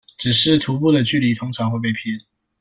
[0.17, 2.19] 只是徒步的距離通常會被騙